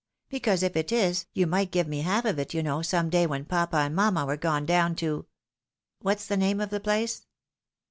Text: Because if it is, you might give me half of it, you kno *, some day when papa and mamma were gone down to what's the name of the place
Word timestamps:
Because 0.29 0.63
if 0.63 0.75
it 0.75 0.91
is, 0.91 1.27
you 1.31 1.45
might 1.45 1.69
give 1.69 1.87
me 1.87 2.01
half 2.01 2.25
of 2.25 2.39
it, 2.39 2.55
you 2.55 2.63
kno 2.63 2.81
*, 2.81 2.81
some 2.81 3.11
day 3.11 3.27
when 3.27 3.45
papa 3.45 3.77
and 3.77 3.95
mamma 3.95 4.25
were 4.25 4.35
gone 4.35 4.65
down 4.65 4.95
to 4.95 5.27
what's 5.99 6.25
the 6.25 6.35
name 6.37 6.59
of 6.59 6.71
the 6.71 6.79
place 6.79 7.27